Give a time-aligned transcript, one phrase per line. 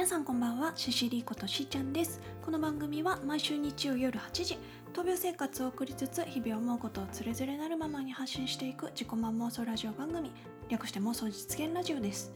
[0.00, 2.22] 皆さんこんばんはシシリことしーちゃんです。
[2.42, 4.58] この番組は毎週日曜夜8時
[4.94, 10.32] 闘病生活を送りつつ日々思うことをつれづれなるままに発信していく自己満妄想ラジオ番組
[10.70, 12.32] 略して妄想実現ラジオです。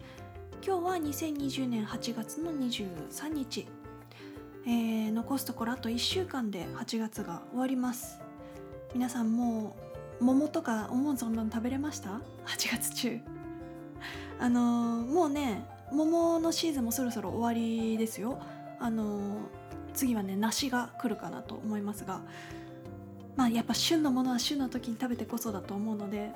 [0.63, 3.67] 今日は2020年8月の23日、
[4.67, 8.21] えー、残すところあと1週間で8月が終わります。
[8.93, 9.75] 皆さんも
[10.21, 13.21] う桃とか思う存分食べれました ?8 月中。
[14.39, 18.39] あのー、もうね桃のシーズンもそろそろ終わりですよ。
[18.81, 19.39] あの
[19.95, 22.21] 次はね梨が来るかなと思いますが。
[23.37, 26.31] まあやっぱ旬のものは旬の時に食べてこそだと思うので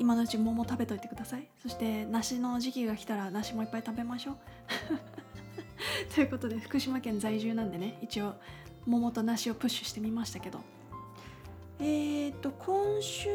[0.00, 1.46] 今のうち桃食べといてください。
[1.62, 4.36] そして梨の時期が来たら梨もいっぱい食べましょう。
[6.14, 8.34] ということで福島県在住なんでね一応
[8.86, 10.60] 桃と梨をプッシュしてみましたけど。
[11.80, 13.28] えーと今週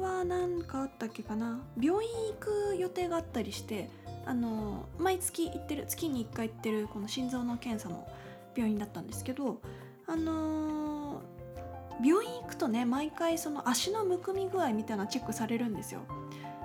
[0.00, 1.60] は何かあったっけかな？
[1.80, 3.90] 病院行く予定があったりして
[4.26, 8.06] あの毎月行ってる月に1回行ってるこの心臓の検査の
[8.54, 9.60] 病院だったんですけど
[10.06, 11.22] あの
[12.04, 16.00] 病院行くとね毎回その足のむくみ具合みたいなチェックされるんですよ。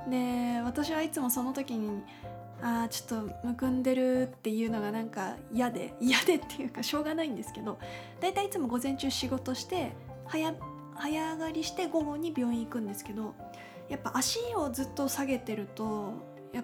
[0.09, 2.03] で私はいつもその時に
[2.61, 7.79] あーちょっとむくんでるっていうのがなんか嫌で嫌でっていうかしょうがないんですけど
[8.21, 9.91] だいたいいつも午前中仕事して
[10.27, 10.53] 早
[10.97, 13.35] 早上がりして午後に病院行くんですけど
[13.89, 16.13] やっぱ足をずっと下げてると
[16.53, 16.63] や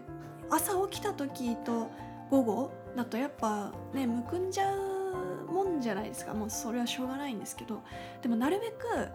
[0.49, 1.91] 朝起きた時と
[2.29, 6.33] 午後だとやっぱねむくんじゃうもんじゃないですか。
[6.33, 7.81] もうそれはしょうがないんですけど
[8.21, 9.09] でもなるべく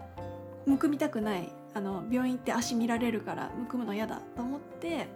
[0.65, 1.51] むくみたくない。
[1.73, 5.07] あの病院行って足見られるからむくむの嫌だと思って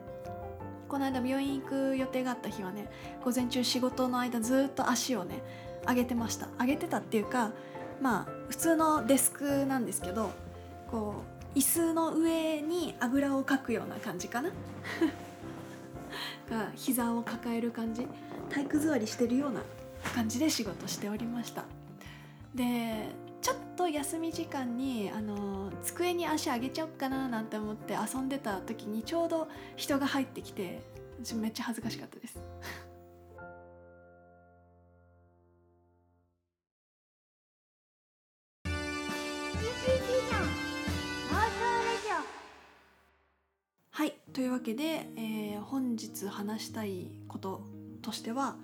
[0.88, 2.88] この間病院行く予定があった日はね
[3.26, 5.42] 午前中仕事の間ずっと足をね
[5.88, 6.50] 上げてました。
[6.60, 7.52] 上げてたっていうか
[8.02, 10.32] まあ普通のデスクなんですけど
[10.90, 11.24] こ
[11.56, 14.50] う椅子の上にあぐらをかくような感じかな。
[16.50, 18.08] が膝を抱える感じ。
[18.50, 19.62] 体育座りしてるような
[20.14, 21.64] 感じで仕事しておりました。
[22.54, 23.10] で
[23.42, 29.48] ちょっと休み時間にあの机に足上げちゃおうかななんて思って遊んでた時にちょうど
[29.78, 30.82] 人が入ってきて
[31.36, 32.38] めっちゃ恥ずかしかったです。
[44.34, 47.64] というわけで、えー、本日話したいこと
[48.02, 48.56] としては、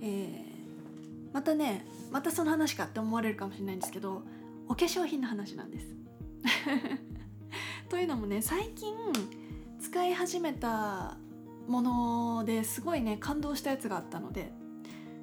[0.00, 4.22] えー、またねまたその話かって思われるかもしれないんですけど
[4.68, 5.94] お化粧品の話なんです。
[7.88, 8.94] というのもね最近
[9.80, 11.16] 使い始めた
[11.68, 14.52] ものですごいね感動したやつがあったので、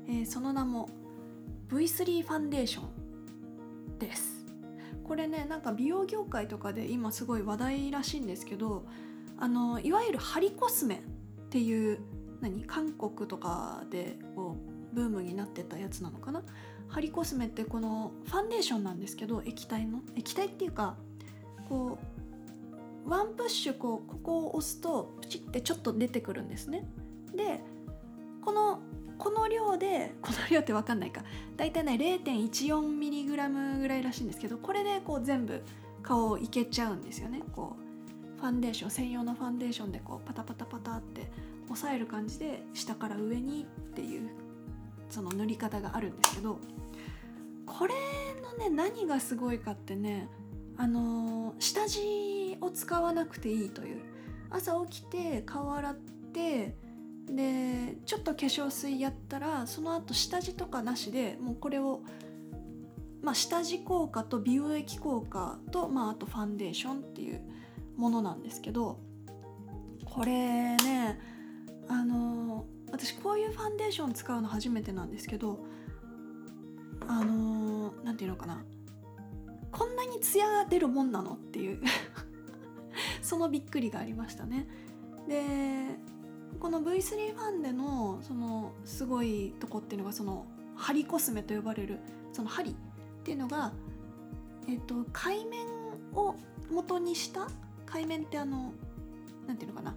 [0.07, 0.89] えー、その名も
[1.69, 2.83] V3 ファンデーショ
[3.95, 4.45] ンです
[5.03, 8.85] これねなんか美容業界とかで今すごい話題らしいんですけど
[9.41, 10.99] あのいわゆるハリコスメっ
[11.49, 11.99] ていう
[12.41, 14.55] 何韓国とかでこ
[14.91, 16.43] うブームになってたやつなのかな
[16.87, 20.95] ハリコスメってこのファンデーションなんですけど液体の液体っていうか
[21.67, 21.97] こ
[23.07, 26.87] うワンプッシュこうここを押すとプチってちょっと出てくるんですね。
[27.35, 27.61] で
[28.45, 28.79] この
[29.17, 31.23] この量でこの量って分かんないか。
[31.57, 35.63] 大体ね 0.14mg ぐらいらしいんですけどこれでこう全部
[36.03, 37.41] 顔いけちゃうんですよね。
[37.55, 37.75] こ
[38.41, 41.31] ファンデーション専用のファンデーションでこうパタパタパタって
[41.69, 44.29] 押さえる感じで下から上にっていう
[45.09, 46.59] その塗り方があるんですけど
[47.67, 47.93] これ
[48.41, 50.27] のね何がすごいかってね
[50.77, 54.01] あの、下地を使わなくていいという。
[54.51, 55.95] 朝起きて顔洗っ
[56.33, 56.75] て
[57.27, 62.01] でちょっと化粧水やったらその後下地とかなしでもうこれを
[63.21, 67.41] まあ、下地効果と美容液効果と、まあ、あとファンデーションっていう
[67.97, 68.99] ものなんですけど
[70.05, 70.31] これ
[70.77, 71.19] ね
[71.87, 75.59] あの私こういうファンデーション使うの初めてなんですけど
[77.07, 78.63] あの何て言うのかな。
[79.71, 81.81] こんなにツヤが出るもんなのっていう
[83.23, 84.67] そのびっくりがありましたね。
[85.27, 85.97] で
[86.59, 90.45] この V3 ファンデのそのすごいとこっていうのがその
[90.75, 91.99] 針コスメと呼ばれる
[92.33, 92.75] その針っ
[93.23, 93.71] ていうのが
[94.67, 95.65] えっと海面
[96.13, 96.35] を
[96.69, 97.47] 元にした
[97.91, 98.73] 海面ってあの
[99.47, 99.95] 何ていうのかな。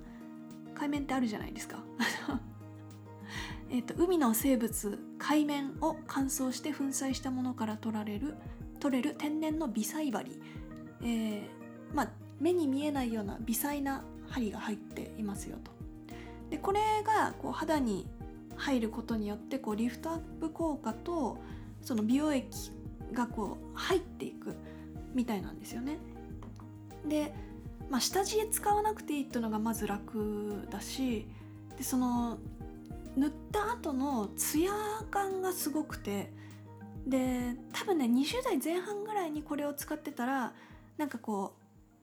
[0.75, 1.79] 海面ってあるじゃないですか。
[3.71, 8.35] えと海の生物海面を乾燥して粉砕したものから取られる
[8.81, 10.39] 取れる天然の微細針、
[11.03, 12.11] えー、まあ
[12.41, 15.71] 目に見えないような微細な針が入っていますよと。
[16.51, 18.07] でこれがこう肌に
[18.57, 21.39] 入ることによってこうリフトアップ効果と
[21.81, 22.73] その美容液
[23.13, 24.55] がこう入っていく
[25.15, 25.99] みたいなんですよね。
[27.07, 27.33] で
[27.95, 31.29] まあ、下地使わなくていいっていうのがまず楽だし
[31.79, 32.39] でその
[33.15, 34.73] 塗った後のツヤ
[35.13, 36.33] 感がすごくて
[37.07, 40.53] で多分ね20代前半ぐらいにこれを使ってたら
[40.97, 41.55] なんかこ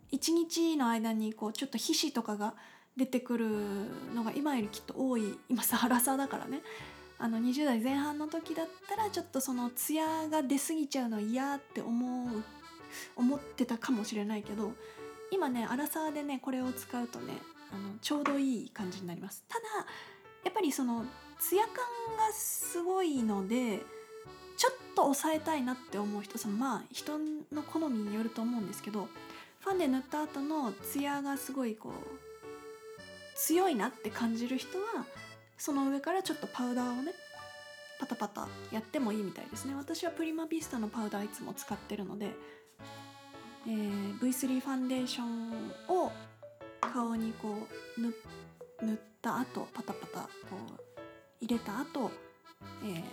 [0.09, 2.53] う1日の間にこうちょっと皮脂とかが
[2.95, 3.49] 出てくる
[4.15, 6.61] のが今よりきっと多い今さラサだからね。
[7.19, 12.43] あの20代前半の時だったらちょっとそのツヤが出過ぎちゃうの嫌って思う
[13.17, 14.71] 思ってたかもしれないけど
[15.31, 17.33] 今ねアラサーでねこれを使うとね
[17.71, 19.43] あのちょうどいい感じになります。
[19.47, 19.63] ただ
[20.43, 21.05] やっぱりその
[21.39, 21.73] ツヤ感
[22.17, 23.79] がすごいので
[24.57, 27.17] ちょっと抑えたいなって思う人そのまあ人
[27.51, 29.07] の好みによると思うんですけど
[29.59, 31.93] ファンで塗った後のツヤがすごいこう
[33.35, 35.05] 強いなって感じる人は
[35.57, 37.13] その上からちょっとパウダーをね
[37.99, 39.75] パタパタやってもいいみたいですね。
[39.75, 42.31] 私はプリマビスタのパウダーいつも使ってるので、
[43.67, 46.11] えー、V3 ファンデーションを
[46.81, 47.67] 顔にこ
[47.97, 48.13] う塗
[48.93, 50.81] った後パタパタこう
[51.39, 52.11] 入れた後、
[52.83, 53.03] えー、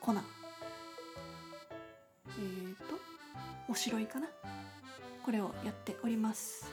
[0.00, 0.12] 粉。
[0.12, 2.82] えっ、ー、と
[3.68, 4.28] おしろいかな？
[5.24, 6.70] これをやっております。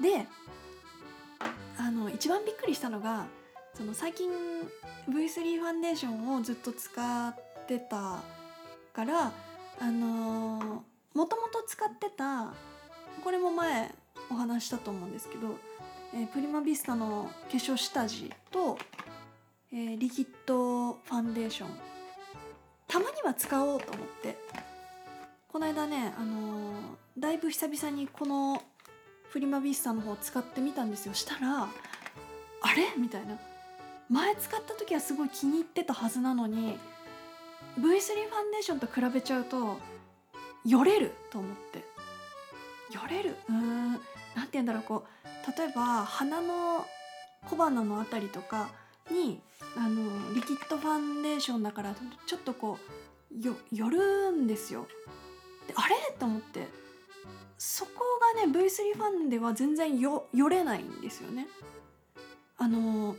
[0.00, 0.26] で
[1.78, 3.26] あの一番びっくりしたのが
[3.74, 4.28] その最近
[5.08, 7.34] V3 ファンデーションをずっと使っ
[7.66, 8.22] てた
[8.92, 9.32] から
[9.80, 10.84] あの
[11.14, 12.52] もとも使ってた
[13.22, 13.94] これも前
[14.30, 15.56] お話したと思うんですけど、
[16.14, 18.78] えー、プリマビスタの化粧下地と、
[19.72, 21.68] えー、リキッドファンデーション
[22.88, 24.36] たまには使おうと思って。
[25.54, 26.72] この間ね、あのー、
[27.16, 28.60] だいぶ久々にこの
[29.30, 31.14] プリマビスタの方使ってみたんですよ。
[31.14, 31.68] したらあ
[32.74, 33.00] れ？
[33.00, 33.38] みたいな。
[34.10, 36.76] 前使った時はすごい気に入ってたはずなのに
[37.78, 37.98] V3 ファン
[38.50, 39.78] デーションと比べちゃうと
[40.64, 41.78] よれると思って。
[42.94, 43.36] よれる？
[43.48, 43.92] うん。
[43.92, 43.98] 何
[44.44, 44.82] て言うんだろう。
[44.82, 46.84] こう例えば鼻の
[47.48, 48.70] 小鼻の辺りとか
[49.10, 49.40] に
[49.76, 51.94] あのリキッドファンデーションだから
[52.26, 52.78] ちょっとこ
[53.32, 54.86] うよ寄るんですよ。
[55.66, 55.96] であれ？
[56.18, 56.66] と思って。
[57.58, 57.92] そこ
[58.36, 61.46] がね V3 ファンでは全然よ寄れないんですよね。
[62.58, 63.16] あの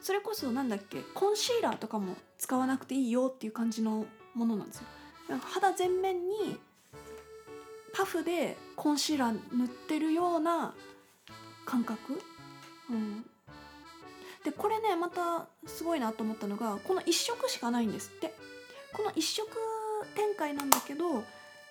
[0.00, 1.00] それこそなんだっけ？
[1.14, 4.84] コンシーラーとかも使わなくていいよっていう感じのものなんですよ。
[5.28, 6.58] 肌全面に
[7.94, 10.74] パフでコンシーラー塗ってるような
[11.64, 12.20] 感覚、
[12.90, 13.24] うん、
[14.44, 18.34] でこれねまたすごいなと思ったのがこの1色しかないんですって。
[18.94, 19.48] この1色
[20.14, 21.24] 展開なんだけど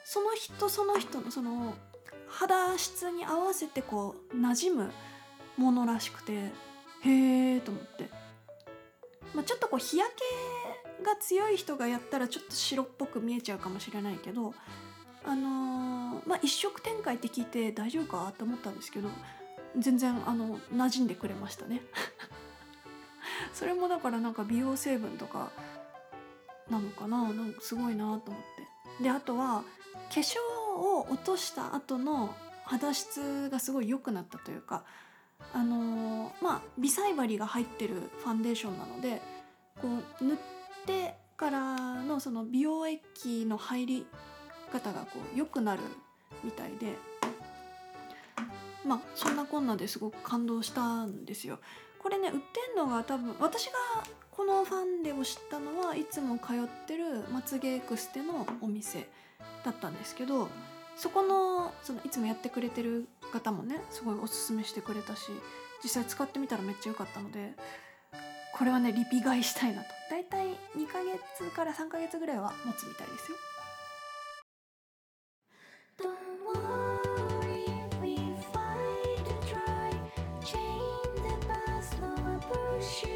[0.03, 1.73] その人その人のその
[2.27, 4.91] 肌質に合わせてこう馴染む
[5.55, 8.09] ものらしくてへえと思って、
[9.33, 10.21] まあ、ちょっとこう日焼け
[11.01, 14.53] が強い人がやったらちょっと白っぽく見えちゃうかもしれないけど
[15.25, 19.09] あのー、まあ一色展開って聞いて大丈夫かって思ったんですけど
[19.77, 21.81] 全然あの馴染んでくれましたね。
[23.53, 25.49] それもだからなんか美容成分とか
[26.69, 27.23] なのかな？
[27.23, 28.43] なんかすごいなと思っ
[28.99, 29.03] て。
[29.03, 29.63] であとは
[30.13, 30.37] 化粧
[30.75, 32.35] を落とした後の
[32.65, 34.83] 肌質がすごい良くなったというか
[35.53, 39.21] あのー、まあ微細針が入ってるファンデーションなので
[39.81, 40.53] こう塗って
[40.85, 44.05] てからのその美容液の入り
[44.71, 45.81] 方がこう良くなる
[46.43, 46.93] みたいで
[48.85, 51.59] まあそんなこんなですごく感動したんですよ。
[51.99, 53.71] これね売ってんのが多分私が
[54.29, 59.07] このファンデを知ったのはいつも通ってるまつげエクステのお店
[59.63, 60.49] だったんですけど
[60.97, 65.31] そこのそのいつもやってくれてる方もねすごいおすすめしてくれたし
[65.81, 67.53] 実際使ってみたらめっちゃ良かったので
[68.53, 69.87] これはねリピ買いしたいなと。
[70.09, 73.37] だいたい2ヶ月から3ヶ月ぐらいは持つみたいですよ「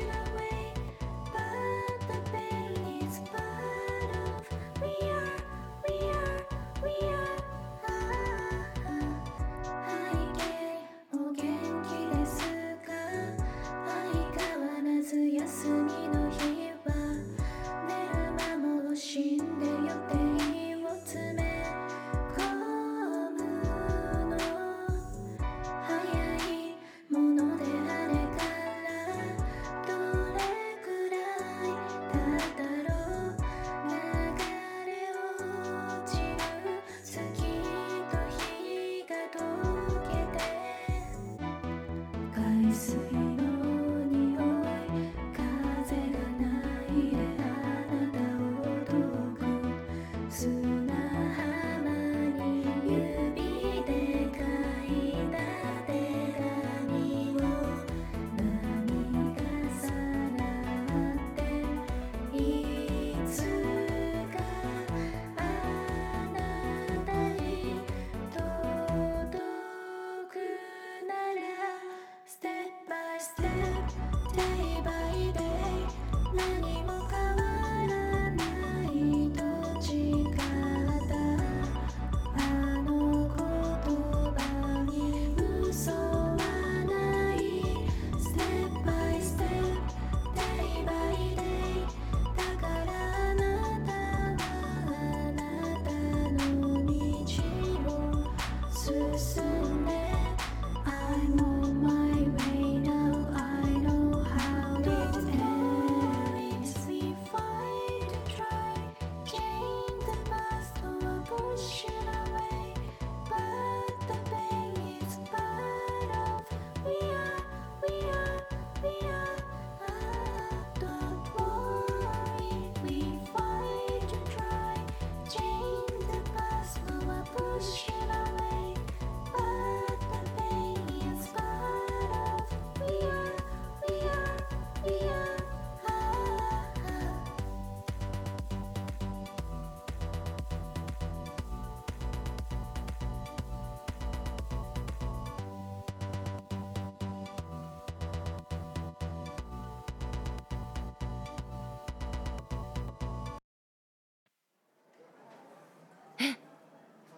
[111.58, 111.97] shine.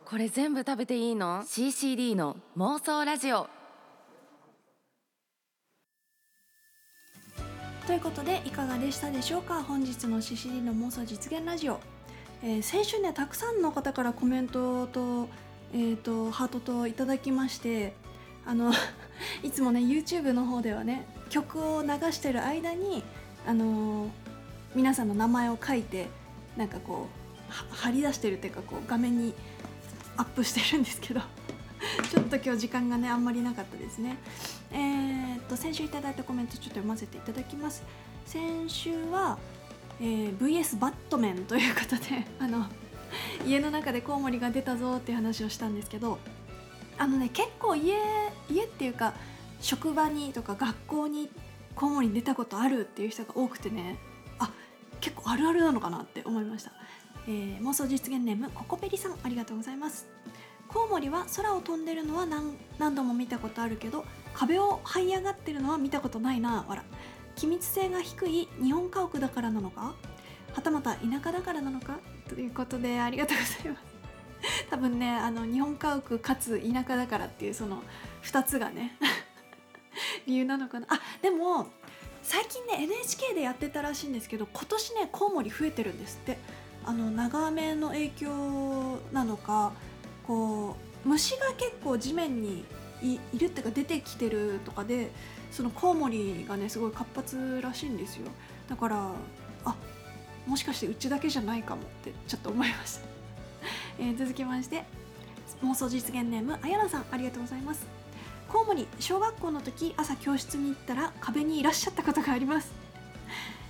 [0.10, 3.48] これ全部食べていいの ?CCD の妄想ラジオ。
[7.86, 9.62] ということでいかがでしたでしょうか？
[9.62, 11.80] 本日の CCD の妄想実現ラジオ、
[12.42, 15.30] えー先週ねたくさんの方からコメントと,、
[15.74, 17.94] えー、とハートといただきまして
[18.48, 18.74] あの
[19.44, 23.04] いつもね YouTube の方ではね曲を流してる間に
[23.46, 24.10] あのー
[24.74, 26.08] 皆さんの名前を書いて
[26.58, 27.08] なんかこ
[27.48, 29.36] うは貼り出してるっていうかこう画面に
[30.20, 31.22] アップしてるんですけど。
[32.12, 34.18] ちょっと今日時間がねあんまりなかったですね。
[34.72, 37.84] えーっと先週いただいたコメントちょっと読ませていただきます。
[38.26, 39.38] 先週は、
[40.00, 42.66] えー VS バットメンということで あの
[43.46, 46.20] 家の中でコウモリが出たぞっていう話をしたんですけど
[46.98, 47.96] あのね結構家
[48.50, 49.14] 家っていうか
[49.62, 51.30] 職場にとか学校に
[51.76, 53.98] コウモリ出たことあるっていう人が多くてね
[54.38, 54.52] あ
[55.00, 56.72] 結構あるあるなのかなって思いました、
[57.28, 60.08] えー妄想実現ネームココペリさんありがとうございます。
[60.68, 66.84] コウモリは空を飛んでるのは何何度も見たことあるけど壁を這い上がってるのは見たことないなわら
[67.36, 69.96] 機密性が低い日本家屋だからなのか？
[70.54, 72.00] はたまた田舎だからなのか？
[72.28, 73.90] ということでありがとうございます。
[74.70, 77.82] 多分ねあの日本家屋かつ田舎だからっていうその
[78.24, 78.96] 2つがね
[80.28, 80.88] 理由なのかな。
[80.90, 81.68] あでも
[82.22, 86.38] 最近ね NHK でやってたらしいんですけど今年ねコウモリ増えてるんですって。
[86.86, 89.74] あの長雨の影響なのか
[90.26, 92.66] こう虫が結構地面に
[93.02, 95.12] いるっていうか出てきてるとかで
[95.52, 98.28] そのコウモリがねすごい活発らしいんですよ。
[98.68, 99.12] だから
[99.66, 99.76] あ
[100.46, 103.02] もしかしてうちだけじゃないかもってちょっと思いました、
[104.00, 104.84] え続きまして
[105.64, 107.86] 妄想実現ネームあやなさんありがとうございます。
[108.48, 112.72] コウモリ小学校の時朝教室に行ったら壁にいらっしゃったことがあります、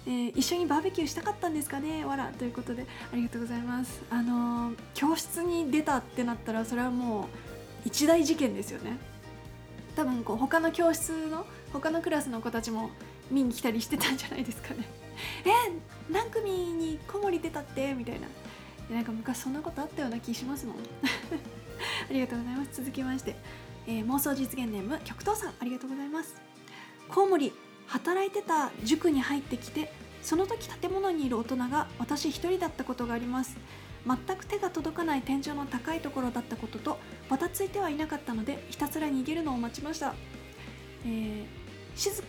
[0.06, 2.06] えー一緒にバーベキューしたかったんですかね？
[2.06, 4.02] わらということでありがとうございます。
[4.10, 7.26] あのー教室に出たってなったらそれはもう
[7.86, 8.98] 一大事件ですよね。
[9.96, 12.90] 多分こう他の教室の他のクラスの子たちも
[13.30, 14.86] 見に来たりしてたんじゃないですかね。
[15.46, 15.50] え
[16.12, 17.94] 何組にコウモリ出たって？
[17.94, 18.28] みたいな。
[18.96, 20.76] なんか昔そんなことあったような気しますもん。
[22.10, 22.70] ありがとうございます。
[22.74, 23.36] 続きまして、
[23.86, 25.54] えー妄想実現ネーム極東さん。
[25.60, 26.36] ありがとうございます。
[27.10, 27.54] コウモリ。
[27.90, 29.92] 働いてた塾に入ってきて
[30.22, 33.58] その時建物にいる大人が私一人だったことがあります。
[34.08, 36.98] 全く手が届かない天井の高いところだったことと
[37.30, 40.16] ばたついてはいなかったのでひたすら逃げるのを待ちました、
[41.06, 41.46] えー
[41.96, 42.24] 静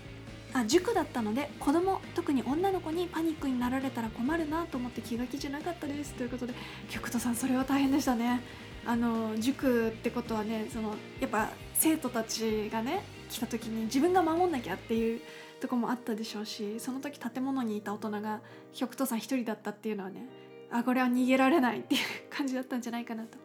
[0.53, 6.13] あ塾だったので子供特に女の子にパニックになられたら困るなと思って気が気じゃなかったです。
[6.15, 6.55] ということで
[6.89, 8.41] 極人さんそれは大変でしたね。
[8.85, 15.21] あの塾ってことはねそのやっぱ生徒たちがね来た時に自分が守んなきゃっていう
[15.61, 18.41] とこもあったでしょうしその時建物にいた大人が
[18.73, 20.27] 極人さん一人だったっていうのはね
[20.71, 23.39] あこれは逃げられないっていう感じだったんじゃないかなと。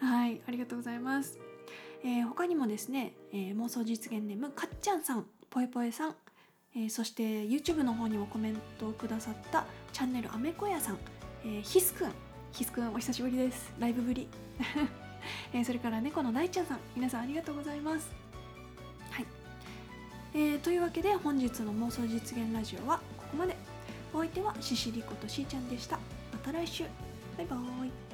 [0.00, 1.38] はいありがとうございます、
[2.04, 6.14] えー他にもですね、えー妄想実現ネームかっちゃんさんぽえぽえさん、
[6.76, 10.98] えーそして YouTube の方にもコメントをくださったチャンネルあめこやさん、
[11.44, 12.12] えーヒスくん。
[12.52, 13.72] ヒスくんお久しぶりです。
[13.78, 14.28] ライブぶり、
[15.52, 16.78] えそれから猫の大ちゃんさん。
[16.96, 18.08] 皆さんありがとうございます、
[20.34, 23.56] えーというわけで本日の妄想実現ラジオはここまで。
[24.12, 25.98] お相手はシシリコとしーちゃんでした。
[26.32, 26.84] また来週。
[27.36, 28.07] バイバーイ。